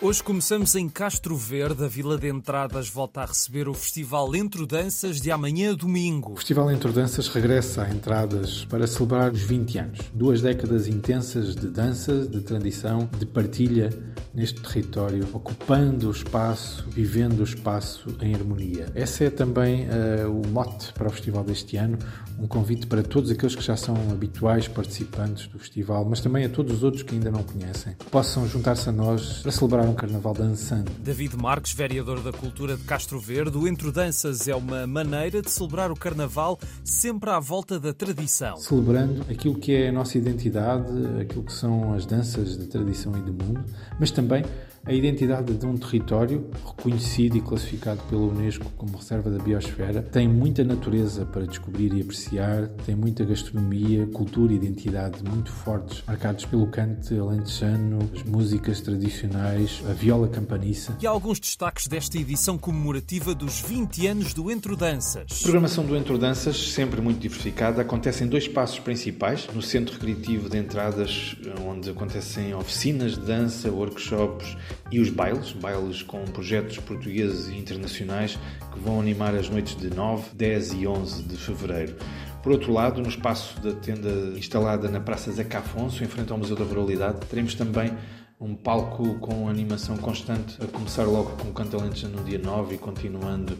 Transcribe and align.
Hoje 0.00 0.22
começamos 0.22 0.76
em 0.76 0.88
Castro 0.88 1.36
Verde. 1.36 1.84
A 1.84 1.88
Vila 1.88 2.16
de 2.16 2.28
Entradas 2.28 2.88
volta 2.88 3.22
a 3.22 3.24
receber 3.26 3.68
o 3.68 3.74
Festival 3.74 4.32
Entro 4.36 4.64
Danças 4.64 5.20
de 5.20 5.28
amanhã 5.28 5.74
domingo. 5.74 6.34
O 6.34 6.36
Festival 6.36 6.70
Entro 6.70 6.92
Danças 6.92 7.26
regressa 7.26 7.82
a 7.82 7.90
Entradas 7.90 8.64
para 8.66 8.86
celebrar 8.86 9.32
os 9.32 9.40
20 9.40 9.78
anos. 9.78 9.98
Duas 10.14 10.40
décadas 10.40 10.86
intensas 10.86 11.56
de 11.56 11.66
dança, 11.66 12.28
de 12.28 12.40
tradição, 12.42 13.10
de 13.18 13.26
partilha 13.26 13.90
neste 14.38 14.60
território, 14.60 15.26
ocupando 15.32 16.08
o 16.08 16.12
espaço, 16.12 16.86
vivendo 16.88 17.40
o 17.40 17.42
espaço 17.42 18.16
em 18.22 18.34
harmonia. 18.34 18.86
Esse 18.94 19.24
é 19.24 19.30
também 19.30 19.88
uh, 19.88 20.30
o 20.30 20.46
mote 20.46 20.92
para 20.92 21.08
o 21.08 21.10
festival 21.10 21.42
deste 21.42 21.76
ano, 21.76 21.98
um 22.38 22.46
convite 22.46 22.86
para 22.86 23.02
todos 23.02 23.32
aqueles 23.32 23.56
que 23.56 23.62
já 23.62 23.76
são 23.76 23.96
habituais 24.12 24.68
participantes 24.68 25.48
do 25.48 25.58
festival, 25.58 26.04
mas 26.04 26.20
também 26.20 26.44
a 26.44 26.48
todos 26.48 26.76
os 26.76 26.82
outros 26.84 27.02
que 27.02 27.16
ainda 27.16 27.32
não 27.32 27.42
conhecem, 27.42 27.94
que 27.98 28.06
possam 28.06 28.46
juntar-se 28.46 28.88
a 28.88 28.92
nós 28.92 29.40
para 29.42 29.50
celebrar 29.50 29.86
um 29.86 29.94
carnaval 29.94 30.34
dançando. 30.34 30.88
David 31.00 31.36
Marques, 31.36 31.72
vereador 31.72 32.22
da 32.22 32.32
Cultura 32.32 32.76
de 32.76 32.84
Castro 32.84 33.18
Verde, 33.18 33.58
o 33.58 33.66
Entre 33.66 33.90
Danças 33.90 34.46
é 34.46 34.54
uma 34.54 34.86
maneira 34.86 35.42
de 35.42 35.50
celebrar 35.50 35.90
o 35.90 35.96
carnaval 35.96 36.60
sempre 36.84 37.30
à 37.30 37.40
volta 37.40 37.80
da 37.80 37.92
tradição. 37.92 38.56
Celebrando 38.58 39.22
aquilo 39.28 39.58
que 39.58 39.74
é 39.74 39.88
a 39.88 39.92
nossa 39.92 40.16
identidade, 40.16 40.92
aquilo 41.20 41.42
que 41.42 41.52
são 41.52 41.92
as 41.92 42.06
danças 42.06 42.56
de 42.56 42.66
tradição 42.66 43.16
e 43.18 43.20
do 43.20 43.32
mundo, 43.32 43.64
mas 43.98 44.12
também 44.12 44.27
também 44.28 44.44
a 44.88 44.92
identidade 44.94 45.52
de 45.52 45.66
um 45.66 45.76
território 45.76 46.48
reconhecido 46.64 47.36
e 47.36 47.42
classificado 47.42 48.00
pela 48.08 48.22
Unesco 48.22 48.64
como 48.74 48.96
reserva 48.96 49.28
da 49.28 49.38
biosfera 49.38 50.00
tem 50.00 50.26
muita 50.26 50.64
natureza 50.64 51.26
para 51.26 51.46
descobrir 51.46 51.92
e 51.92 52.00
apreciar, 52.00 52.68
tem 52.86 52.96
muita 52.96 53.22
gastronomia, 53.22 54.06
cultura 54.06 54.50
e 54.50 54.56
identidade 54.56 55.22
muito 55.22 55.52
fortes, 55.52 56.02
marcados 56.06 56.46
pelo 56.46 56.66
cante 56.68 57.14
alentejano, 57.18 57.98
as 58.14 58.22
músicas 58.22 58.80
tradicionais, 58.80 59.82
a 59.90 59.92
viola 59.92 60.26
campaniça. 60.26 60.96
E 61.02 61.06
há 61.06 61.10
alguns 61.10 61.38
destaques 61.38 61.86
desta 61.86 62.16
edição 62.16 62.56
comemorativa 62.56 63.34
dos 63.34 63.60
20 63.60 64.06
anos 64.06 64.32
do 64.32 64.50
Entro 64.50 64.74
Danças. 64.74 65.26
A 65.30 65.42
programação 65.42 65.84
do 65.84 65.94
Entro 65.94 66.16
Danças, 66.16 66.72
sempre 66.72 67.02
muito 67.02 67.20
diversificada, 67.20 67.82
acontece 67.82 68.24
em 68.24 68.26
dois 68.26 68.44
espaços 68.44 68.78
principais, 68.78 69.46
no 69.54 69.60
Centro 69.60 69.92
Recreativo 69.92 70.48
de 70.48 70.56
Entradas, 70.56 71.36
onde 71.62 71.90
acontecem 71.90 72.54
oficinas 72.54 73.18
de 73.18 73.20
dança, 73.20 73.70
workshops 73.70 74.56
e 74.90 75.00
os 75.00 75.10
bailes, 75.10 75.52
bailes 75.52 76.02
com 76.02 76.24
projetos 76.24 76.78
portugueses 76.78 77.48
e 77.48 77.58
internacionais 77.58 78.38
que 78.72 78.78
vão 78.78 79.00
animar 79.00 79.34
as 79.34 79.48
noites 79.48 79.76
de 79.76 79.94
9, 79.94 80.30
10 80.34 80.72
e 80.74 80.86
11 80.86 81.22
de 81.24 81.36
fevereiro. 81.36 81.96
Por 82.42 82.52
outro 82.52 82.72
lado, 82.72 83.02
no 83.02 83.08
espaço 83.08 83.60
da 83.60 83.72
tenda 83.72 84.08
instalada 84.38 84.88
na 84.88 85.00
Praça 85.00 85.30
Zeca 85.32 85.58
Afonso, 85.58 86.02
em 86.02 86.06
frente 86.06 86.32
ao 86.32 86.38
Museu 86.38 86.56
da 86.56 86.64
Ruralidade, 86.64 87.26
teremos 87.26 87.54
também 87.54 87.92
um 88.40 88.54
palco 88.54 89.18
com 89.18 89.48
animação 89.48 89.96
constante, 89.96 90.56
a 90.62 90.66
começar 90.66 91.04
logo 91.04 91.30
com 91.42 91.52
Canto 91.52 91.76
no 91.78 92.24
dia 92.24 92.38
9 92.38 92.76
e 92.76 92.78
continuando 92.78 93.58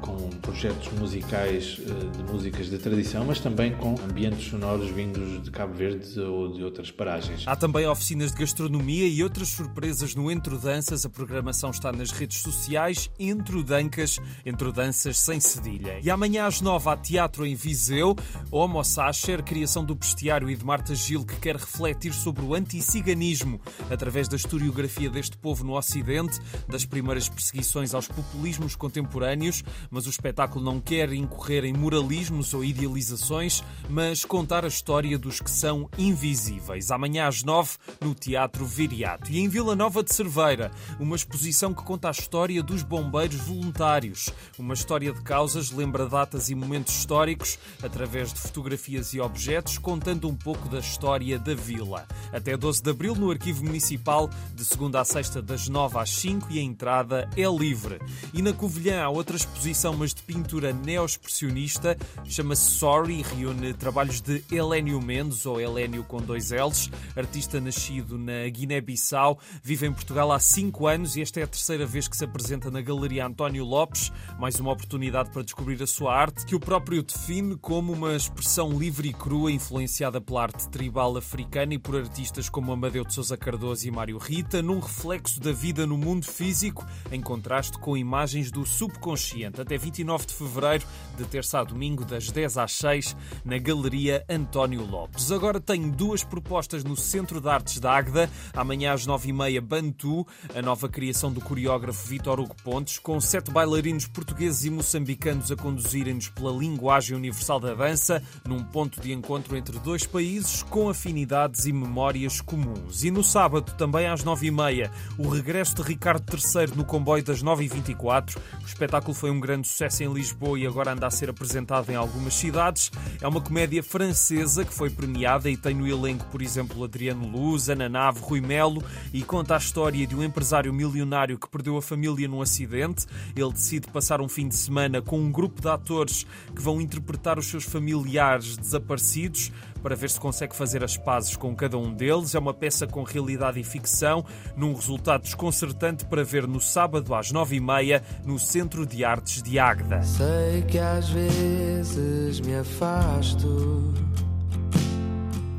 com 0.00 0.16
projetos 0.40 0.90
musicais 0.92 1.80
eh, 1.80 2.16
de 2.16 2.22
músicas 2.32 2.68
de 2.68 2.78
tradição, 2.78 3.24
mas 3.24 3.40
também 3.40 3.72
com 3.72 3.94
ambientes 4.02 4.48
sonoros 4.48 4.90
vindos 4.90 5.42
de 5.42 5.50
Cabo 5.50 5.74
Verde 5.74 6.18
ou 6.20 6.52
de 6.52 6.64
outras 6.64 6.90
paragens. 6.90 7.44
Há 7.46 7.54
também 7.56 7.86
oficinas 7.86 8.32
de 8.32 8.38
gastronomia 8.38 9.06
e 9.06 9.22
outras 9.22 9.48
surpresas 9.48 10.14
no 10.14 10.30
Entro 10.30 10.58
Danças. 10.58 11.04
A 11.04 11.08
programação 11.08 11.70
está 11.70 11.92
nas 11.92 12.10
redes 12.10 12.38
sociais 12.38 13.10
Entro 13.18 13.62
Dancas, 13.62 14.18
Entro 14.44 14.72
Danças 14.72 15.18
sem 15.18 15.38
cedilha. 15.40 16.00
E 16.02 16.10
amanhã 16.10 16.46
às 16.46 16.60
nove 16.60 16.88
há 16.88 16.96
teatro 16.96 17.46
em 17.46 17.54
Viseu, 17.54 18.16
Homo 18.50 18.82
Sacher, 18.82 19.42
criação 19.42 19.84
do 19.84 19.94
bestiário 19.94 20.50
e 20.50 20.56
de 20.56 20.64
Marta 20.64 20.94
Gil, 20.94 21.24
que 21.24 21.36
quer 21.36 21.56
refletir 21.56 22.12
sobre 22.12 22.44
o 22.44 22.54
anticiganismo 22.54 23.60
através 23.90 24.28
da 24.28 24.36
historiografia 24.36 25.10
deste 25.10 25.36
povo 25.36 25.64
no 25.64 25.76
Ocidente, 25.76 26.38
das 26.68 26.84
primeiras 26.84 27.28
perseguições 27.28 27.94
aos 27.94 28.08
populismos 28.08 28.74
contemporâneos, 28.74 29.62
mas 29.90 30.06
o 30.06 30.10
espetáculo 30.10 30.64
não 30.64 30.80
quer 30.80 31.12
incorrer 31.12 31.64
em 31.64 31.72
moralismos 31.72 32.54
ou 32.54 32.64
idealizações, 32.64 33.62
mas 33.88 34.24
contar 34.24 34.64
a 34.64 34.68
história 34.68 35.18
dos 35.18 35.40
que 35.40 35.50
são 35.50 35.88
invisíveis. 35.98 36.90
Amanhã 36.90 37.26
às 37.26 37.42
nove, 37.42 37.72
no 38.00 38.14
Teatro 38.14 38.64
Viriato. 38.64 39.30
E 39.30 39.40
em 39.40 39.48
Vila 39.48 39.74
Nova 39.74 40.02
de 40.02 40.14
Cerveira, 40.14 40.70
uma 40.98 41.16
exposição 41.16 41.74
que 41.74 41.82
conta 41.82 42.08
a 42.08 42.12
história 42.12 42.62
dos 42.62 42.82
bombeiros 42.82 43.40
voluntários. 43.40 44.30
Uma 44.58 44.74
história 44.74 45.12
de 45.12 45.22
causas, 45.22 45.70
lembra 45.70 46.06
datas 46.06 46.50
e 46.50 46.54
momentos 46.54 46.96
históricos, 46.96 47.58
através 47.82 48.32
de 48.32 48.40
fotografias 48.40 49.12
e 49.12 49.20
objetos, 49.20 49.78
contando 49.78 50.28
um 50.28 50.36
pouco 50.36 50.68
da 50.68 50.78
história 50.78 51.38
da 51.38 51.54
vila. 51.54 52.06
Até 52.32 52.56
12 52.56 52.82
de 52.82 52.90
abril, 52.90 53.14
no 53.16 53.30
Arquivo 53.30 53.64
Municipal, 53.64 54.30
de 54.54 54.64
segunda 54.64 55.00
a 55.00 55.04
sexta, 55.04 55.42
das 55.42 55.68
nove 55.68 55.98
às 55.98 56.10
cinco, 56.10 56.46
e 56.50 56.58
a 56.58 56.62
entrada 56.62 57.28
é 57.36 57.46
livre. 57.46 57.98
E 58.32 58.40
na 58.40 58.52
Covilhã 58.52 59.02
há 59.02 59.08
outra 59.08 59.36
exposição 59.36 59.94
mas 59.96 60.14
de 60.14 60.22
pintura 60.22 60.72
neo-expressionista, 60.72 61.98
chama-se 62.24 62.70
Sorry, 62.70 63.22
reúne 63.22 63.74
trabalhos 63.74 64.20
de 64.20 64.44
Helénio 64.50 65.00
Mendes, 65.00 65.44
ou 65.44 65.60
Helénio 65.60 66.04
com 66.04 66.18
dois 66.18 66.50
L's, 66.50 66.88
artista 67.16 67.60
nascido 67.60 68.16
na 68.16 68.48
Guiné-Bissau, 68.48 69.38
vive 69.62 69.86
em 69.86 69.92
Portugal 69.92 70.30
há 70.30 70.38
cinco 70.38 70.86
anos 70.86 71.16
e 71.16 71.22
esta 71.22 71.40
é 71.40 71.42
a 71.42 71.48
terceira 71.48 71.84
vez 71.84 72.06
que 72.06 72.16
se 72.16 72.24
apresenta 72.24 72.70
na 72.70 72.80
Galeria 72.80 73.26
António 73.26 73.64
Lopes, 73.64 74.12
mais 74.38 74.60
uma 74.60 74.70
oportunidade 74.70 75.30
para 75.30 75.42
descobrir 75.42 75.82
a 75.82 75.86
sua 75.86 76.14
arte, 76.14 76.46
que 76.46 76.54
o 76.54 76.60
próprio 76.60 77.02
define 77.02 77.56
como 77.56 77.92
uma 77.92 78.14
expressão 78.14 78.78
livre 78.78 79.08
e 79.08 79.12
crua, 79.12 79.50
influenciada 79.50 80.20
pela 80.20 80.42
arte 80.42 80.68
tribal 80.68 81.16
africana 81.16 81.74
e 81.74 81.78
por 81.78 81.96
artistas 81.96 82.19
como 82.52 82.70
Amadeu 82.70 83.02
de 83.02 83.14
Sousa 83.14 83.34
Cardoso 83.34 83.88
e 83.88 83.90
Mário 83.90 84.18
Rita, 84.18 84.60
num 84.60 84.78
reflexo 84.78 85.40
da 85.40 85.52
vida 85.52 85.86
no 85.86 85.96
mundo 85.96 86.26
físico, 86.26 86.86
em 87.10 87.20
contraste 87.20 87.78
com 87.78 87.96
imagens 87.96 88.50
do 88.50 88.66
subconsciente 88.66 89.58
até 89.58 89.78
29 89.78 90.26
de 90.26 90.34
fevereiro, 90.34 90.84
de 91.16 91.24
terça 91.24 91.60
a 91.60 91.64
domingo, 91.64 92.04
das 92.04 92.30
10 92.30 92.58
às 92.58 92.72
6, 92.74 93.16
na 93.42 93.56
Galeria 93.56 94.22
António 94.28 94.84
Lopes. 94.84 95.32
Agora 95.32 95.58
tenho 95.58 95.90
duas 95.90 96.22
propostas 96.22 96.84
no 96.84 96.94
Centro 96.94 97.40
de 97.40 97.48
Artes 97.48 97.80
da 97.80 97.90
Águeda. 97.90 98.30
Amanhã 98.52 98.92
às 98.92 99.06
9h30, 99.06 99.60
Bantu, 99.62 100.26
a 100.54 100.60
nova 100.60 100.90
criação 100.90 101.32
do 101.32 101.40
coreógrafo 101.40 102.06
Vitor 102.06 102.38
Hugo 102.38 102.54
Pontes, 102.62 102.98
com 102.98 103.18
sete 103.18 103.50
bailarinos 103.50 104.06
portugueses 104.06 104.66
e 104.66 104.70
moçambicanos 104.70 105.50
a 105.50 105.56
conduzirem-nos 105.56 106.28
pela 106.28 106.52
linguagem 106.52 107.16
universal 107.16 107.58
da 107.58 107.72
dança, 107.72 108.22
num 108.46 108.62
ponto 108.62 109.00
de 109.00 109.10
encontro 109.10 109.56
entre 109.56 109.78
dois 109.78 110.04
países 110.04 110.62
com 110.62 110.90
afinidades 110.90 111.64
e 111.64 111.72
memórias 111.72 112.09
comuns. 112.40 113.04
E 113.04 113.10
no 113.10 113.22
sábado, 113.22 113.72
também 113.76 114.06
às 114.06 114.24
9h30, 114.24 114.90
o 115.16 115.28
regresso 115.28 115.76
de 115.76 115.82
Ricardo 115.82 116.24
III 116.32 116.76
no 116.76 116.84
comboio 116.84 117.22
das 117.22 117.42
9h24. 117.42 118.36
O 118.62 118.66
espetáculo 118.66 119.14
foi 119.14 119.30
um 119.30 119.38
grande 119.38 119.68
sucesso 119.68 120.02
em 120.02 120.12
Lisboa 120.12 120.58
e 120.58 120.66
agora 120.66 120.92
anda 120.92 121.06
a 121.06 121.10
ser 121.10 121.30
apresentado 121.30 121.90
em 121.90 121.94
algumas 121.94 122.34
cidades. 122.34 122.90
É 123.20 123.28
uma 123.28 123.40
comédia 123.40 123.82
francesa 123.82 124.64
que 124.64 124.74
foi 124.74 124.90
premiada 124.90 125.48
e 125.48 125.56
tem 125.56 125.74
no 125.74 125.86
elenco, 125.86 126.26
por 126.26 126.42
exemplo, 126.42 126.82
Adriano 126.82 127.28
Luz, 127.28 127.68
Ana 127.68 127.88
Nave, 127.88 128.20
Rui 128.20 128.40
Melo 128.40 128.82
e 129.12 129.22
conta 129.22 129.54
a 129.54 129.58
história 129.58 130.06
de 130.06 130.16
um 130.16 130.22
empresário 130.22 130.72
milionário 130.72 131.38
que 131.38 131.48
perdeu 131.48 131.76
a 131.76 131.82
família 131.82 132.26
num 132.26 132.42
acidente. 132.42 133.06
Ele 133.36 133.52
decide 133.52 133.88
passar 133.88 134.20
um 134.20 134.28
fim 134.28 134.48
de 134.48 134.56
semana 134.56 135.00
com 135.00 135.18
um 135.18 135.30
grupo 135.30 135.60
de 135.60 135.68
atores 135.68 136.26
que 136.54 136.60
vão 136.60 136.80
interpretar 136.80 137.38
os 137.38 137.46
seus 137.46 137.64
familiares 137.64 138.56
desaparecidos 138.56 139.52
para 139.82 139.96
ver 139.96 140.10
se 140.10 140.20
consegue 140.20 140.54
fazer 140.54 140.84
as 140.84 140.96
pazes 140.96 141.36
com 141.36 141.54
cada 141.54 141.76
um 141.78 141.92
deles. 141.92 142.34
É 142.34 142.38
uma 142.38 142.54
peça 142.54 142.86
com 142.86 143.02
realidade 143.02 143.58
e 143.60 143.64
ficção, 143.64 144.24
num 144.56 144.74
resultado 144.74 145.22
desconcertante 145.22 146.04
para 146.04 146.24
ver 146.24 146.46
no 146.46 146.60
sábado 146.60 147.14
às 147.14 147.32
nove 147.32 147.56
e 147.56 147.60
meia 147.60 148.02
no 148.24 148.38
Centro 148.38 148.86
de 148.86 149.04
Artes 149.04 149.42
de 149.42 149.58
Águeda. 149.58 150.02
Sei 150.02 150.62
que 150.62 150.78
às 150.78 151.08
vezes 151.10 152.40
me 152.40 152.54
afasto, 152.56 153.94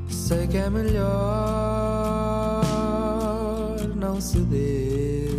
sei 0.10 0.48
que 0.48 0.58
é 0.58 0.70
melhor 0.70 1.82
não 3.96 4.20
ceder. 4.20 4.91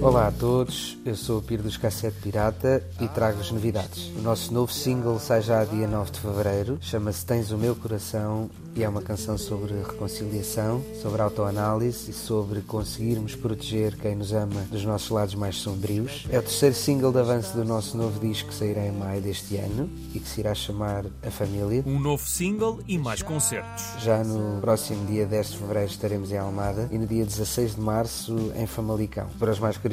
Olá 0.03 0.27
a 0.27 0.33
todos, 0.33 0.99
eu 1.07 1.15
sou 1.15 1.39
o 1.39 1.43
Piro 1.43 1.63
dos 1.63 1.77
Cassete 1.77 2.17
Pirata 2.21 2.83
e 3.01 3.07
trago-vos 3.07 3.53
novidades. 3.53 4.11
O 4.19 4.21
nosso 4.21 4.53
novo 4.53 4.73
single 4.73 5.17
sai 5.21 5.41
já 5.43 5.65
dia 5.65 5.87
9 5.87 6.11
de 6.11 6.19
Fevereiro, 6.19 6.79
chama-se 6.81 7.25
Tens 7.25 7.53
o 7.53 7.57
Meu 7.57 7.77
Coração 7.77 8.51
e 8.75 8.83
é 8.83 8.89
uma 8.89 9.01
canção 9.01 9.39
sobre 9.39 9.75
reconciliação, 9.75 10.83
sobre 11.01 11.23
autoanálise 11.23 12.11
e 12.11 12.13
sobre 12.13 12.63
conseguirmos 12.63 13.37
proteger 13.37 13.97
quem 13.97 14.17
nos 14.17 14.33
ama 14.33 14.63
dos 14.73 14.85
nossos 14.85 15.09
lados 15.09 15.37
mais 15.37 15.57
sombrios. 15.57 16.27
É 16.31 16.39
o 16.39 16.43
terceiro 16.43 16.75
single 16.75 17.13
de 17.13 17.19
avanço 17.21 17.57
do 17.57 17.65
nosso 17.65 17.97
novo 17.97 18.19
disco 18.19 18.49
que 18.49 18.55
sairá 18.57 18.85
em 18.85 18.93
maio 18.93 19.23
deste 19.23 19.57
ano 19.57 19.89
e 20.13 20.19
que 20.19 20.29
se 20.29 20.41
irá 20.41 20.53
chamar 20.53 21.05
A 21.25 21.31
Família. 21.31 21.85
Um 21.87 22.01
novo 22.01 22.27
single 22.27 22.81
e 22.89 22.99
mais 22.99 23.23
concertos. 23.23 23.85
Já 24.01 24.25
no 24.25 24.61
próximo 24.61 25.07
dia 25.07 25.27
10 25.27 25.51
de 25.53 25.59
Fevereiro 25.59 25.91
estaremos 25.91 26.33
em 26.33 26.39
Almada 26.39 26.89
e 26.91 26.99
no 26.99 27.07
dia 27.07 27.25
16 27.25 27.77
de 27.77 27.81
Março 27.81 28.53
em 28.57 28.67
Famalicão. 28.67 29.29
Para 29.39 29.53
os 29.53 29.61
mais 29.61 29.77
curiosos, 29.77 29.92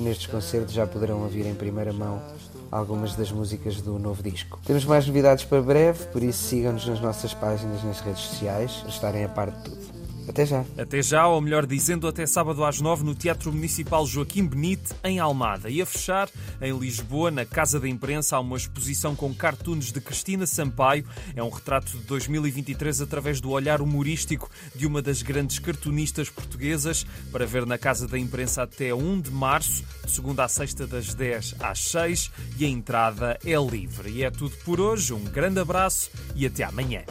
nestes 0.00 0.26
concertos 0.26 0.74
já 0.74 0.86
poderão 0.86 1.22
ouvir 1.22 1.46
em 1.46 1.54
primeira 1.54 1.92
mão 1.92 2.22
algumas 2.70 3.14
das 3.14 3.32
músicas 3.32 3.80
do 3.80 3.98
novo 3.98 4.22
disco. 4.22 4.58
Temos 4.64 4.84
mais 4.84 5.06
novidades 5.06 5.44
para 5.44 5.62
breve, 5.62 6.04
por 6.06 6.22
isso 6.22 6.42
sigam-nos 6.44 6.86
nas 6.86 7.00
nossas 7.00 7.32
páginas 7.32 7.82
nas 7.82 8.00
redes 8.00 8.22
sociais 8.22 8.72
para 8.72 8.88
estarem 8.88 9.24
a 9.24 9.28
par 9.28 9.50
de 9.50 9.62
tudo. 9.64 9.97
Até 10.28 10.44
já. 10.44 10.64
Até 10.76 11.02
já, 11.02 11.26
ou 11.26 11.40
melhor 11.40 11.66
dizendo, 11.66 12.06
até 12.06 12.26
sábado 12.26 12.64
às 12.64 12.80
nove 12.80 13.02
no 13.02 13.14
Teatro 13.14 13.52
Municipal 13.52 14.06
Joaquim 14.06 14.46
Benite, 14.46 14.94
em 15.02 15.18
Almada. 15.18 15.70
E 15.70 15.80
a 15.80 15.86
fechar, 15.86 16.28
em 16.60 16.76
Lisboa, 16.76 17.30
na 17.30 17.44
Casa 17.44 17.80
da 17.80 17.88
Imprensa, 17.88 18.36
há 18.36 18.40
uma 18.40 18.56
exposição 18.56 19.16
com 19.16 19.34
cartoons 19.34 19.90
de 19.90 20.00
Cristina 20.00 20.46
Sampaio. 20.46 21.04
É 21.34 21.42
um 21.42 21.48
retrato 21.48 21.96
de 21.96 22.04
2023 22.04 23.00
através 23.00 23.40
do 23.40 23.50
olhar 23.50 23.80
humorístico 23.80 24.50
de 24.74 24.86
uma 24.86 25.00
das 25.00 25.22
grandes 25.22 25.58
cartunistas 25.58 26.28
portuguesas, 26.28 27.06
para 27.32 27.46
ver 27.46 27.64
na 27.64 27.78
Casa 27.78 28.06
da 28.06 28.18
Imprensa 28.18 28.62
até 28.62 28.94
1 28.94 29.20
de 29.22 29.30
março, 29.30 29.82
de 30.04 30.10
segunda 30.10 30.44
a 30.44 30.48
sexta, 30.48 30.86
das 30.86 31.14
10 31.14 31.56
às 31.60 31.80
6, 31.84 32.30
e 32.58 32.64
a 32.64 32.68
entrada 32.68 33.38
é 33.44 33.56
livre. 33.56 34.10
E 34.10 34.24
é 34.24 34.30
tudo 34.30 34.54
por 34.64 34.80
hoje. 34.80 35.14
Um 35.14 35.24
grande 35.24 35.60
abraço 35.60 36.10
e 36.34 36.46
até 36.46 36.64
amanhã. 36.64 37.02